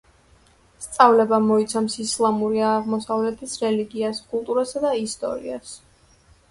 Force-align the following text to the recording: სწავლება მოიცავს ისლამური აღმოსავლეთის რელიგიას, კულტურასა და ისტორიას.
სწავლება 0.85 1.39
მოიცავს 1.49 1.99
ისლამური 2.05 2.65
აღმოსავლეთის 2.71 3.57
რელიგიას, 3.67 4.27
კულტურასა 4.35 4.87
და 4.89 4.97
ისტორიას. 5.07 5.81